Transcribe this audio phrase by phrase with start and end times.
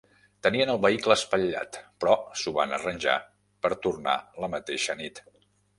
[0.45, 3.17] Tenien el vehicle espatllat, però s'ho van arranjar
[3.67, 5.29] per tornar la mateixa nit.